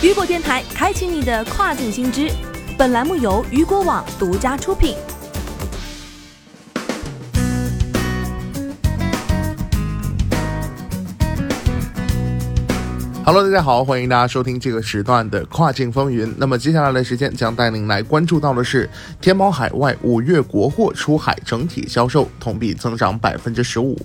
[0.00, 2.30] 雨果电台开启你的跨境新知。
[2.78, 4.94] 本栏目由雨果网独家出品。
[13.24, 16.32] Hello，大家好，欢迎大家收听这个时段的跨境风云。
[16.38, 18.88] 那么接下来的时间将带您来关注到的是，
[19.20, 23.98] 天猫海外五月国货出海整体销售同比增长百分之十五。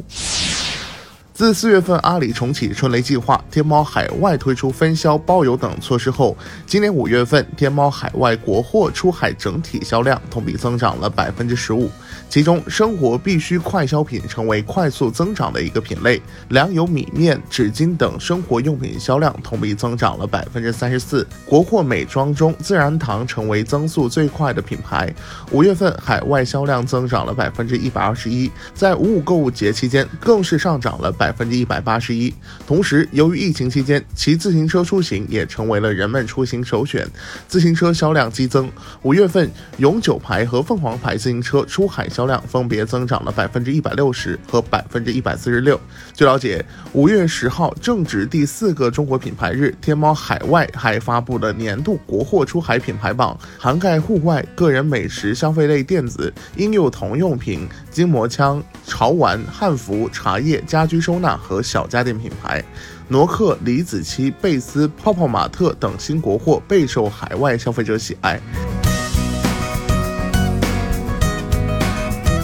[1.34, 11.90] 自四月份阿里重启春雷计划，天猫海外推出分销包邮等措施后，今年五月份天猫海外国货出海整体销量同比增长了百分之十五。
[12.30, 21.27] 其中，生活必需快消品成为快速增长的一个品类，粮油、米面、纸巾等生活用品销量同比增长了百分之三十四。
[21.48, 25.12] 国货美妆中，自然堂成为增速最快的品牌，
[25.49, 31.12] 五月份海外销量增长了百分之一百二十一，在五五购物节期间更是上涨了。
[31.23, 32.34] 百分之一百八十一。
[32.68, 37.08] 同时，由于疫情期间，骑自行车出行也成为了人们出行首选，
[37.48, 38.70] 自行车销量激增。
[39.04, 45.80] 五月份，永久牌和凤凰牌自行车出海销量分别增长了百分之一百六十和百分之一百四十六。
[46.13, 61.12] 据了解，五月十号正值第四个中国品牌日，天猫海外还发布了年度国货出海品牌榜，涵盖户外、个人美食、消费类电子、婴幼童用品、筋膜枪、潮玩、汉服、茶叶、家居收。
[61.13, 62.63] 收纳和小家电品牌，
[63.07, 68.39] 诺克、李子柒、贝斯、泡泡玛特等新国货备受海外消费者喜爱。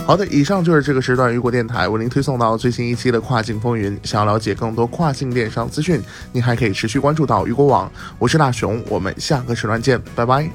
[0.06, 4.00] 好的，以上就是这个时段雨果电台为您推送到最新一期的跨境风云。
[4.04, 6.00] 想要了解更多跨境电商资讯，
[6.32, 7.92] 您还可以持续关注到雨果网。
[8.20, 10.48] 我是大熊，我们下个时段见，拜拜。